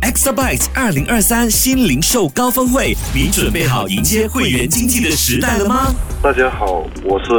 [0.00, 5.92] Exabytes 二零二三新零售高峰会，你准备好迎接会员经济的时代了吗？
[6.22, 7.32] 大家好，我是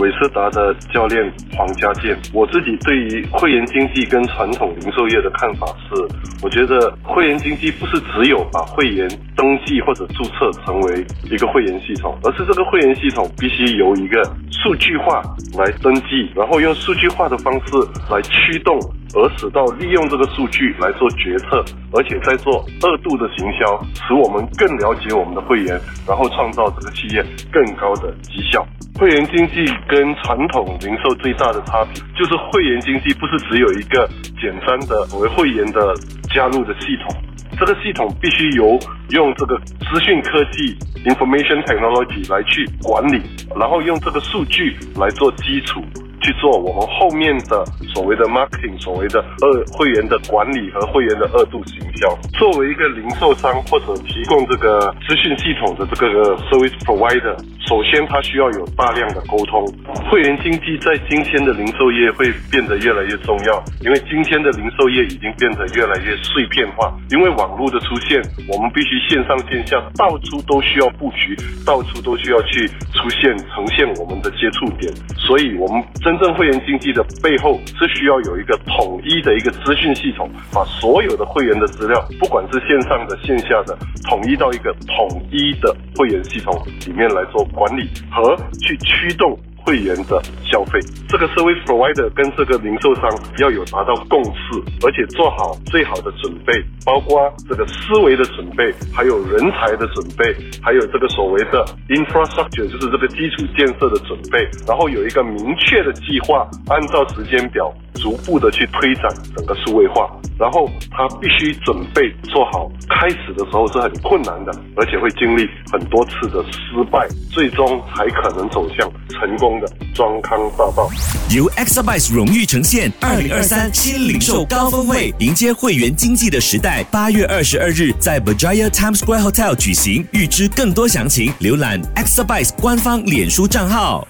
[0.00, 1.20] 韦斯达的教练
[1.56, 2.16] 黄家健。
[2.32, 6.00] 我自己对于会员经济跟传统零售业的看法是，
[6.40, 15.20] 我觉得会员经济不是只有把会员登记或者注册成为一个会员系统，而是这个会员系统必须由一个数据化
[15.58, 17.72] 来登记，然后用数据化的方式
[18.08, 18.78] 来驱动。
[19.14, 28.66] 而使到利用这个数据来做决策，而且在做二度的行销，使我们更了解我们的会员，然后创造这个企业更高的绩效。
[28.98, 34.08] 会员经济跟传统零售最大的差别，就是会员经济不是只有一个
[34.40, 35.94] 简单的为会员的
[36.32, 37.16] 加入的系统，
[37.58, 38.78] 这个系统必须由
[39.10, 39.58] 用这个
[39.90, 43.20] 资讯科技 （information technology） 来去管理，
[43.58, 45.82] 然后用这个数据来做基础。
[46.24, 52.08] 去做我们后面的所谓的 marketing，所谓的二会员的管理和会员的二度行销。
[52.38, 57.36] 作为一个零售商或者提供这个资讯系统的这个 service provider，
[57.68, 59.64] 首先它需要有大量的沟通。
[60.10, 66.92] 会员经济在今天的零售业会变得越来越重要，因为今天的零售业已经变得越来越碎片化。
[67.10, 76.14] 因为网络的出现，我们必须线上线下到处都需要布局，到处都需要去出现呈现我们的接触点，所以我们真。
[76.14, 83.76] 正会员经济的背后是需要有一个统一的一个资讯系统，把所有的会员的资料，不管是线上的、线下的，
[84.08, 86.52] 统一到一个统一的会员系统
[86.86, 89.38] 里面来做管理和去驱动。
[89.66, 90.78] 会员的消费，
[91.08, 96.52] 这个 service provider 跟这个零售商要有达到共识，而且做好最好的准备，
[96.84, 107.72] 包括这个思维的准备，还有人才的准备，还有这个所谓的 infrastructure，就是这个基础建设的准备，然后有一个明确的计划，按照时间表。
[107.94, 120.88] 逐步的去推展整个数位化，然后他必须准备做好，开始的时候是很困难的，而且会经历很多次的失败，最终才可能走向成功的装康大道。
[121.30, 126.84] 由 Exabyte 荣誉呈现二零二三新零售高峰会，迎接会员经济的时代。
[126.90, 134.06] 八月二十二日在 Berjaya Times Square Hotel 举行，预知更多详情，浏览 Exabyte 官方脸书账号。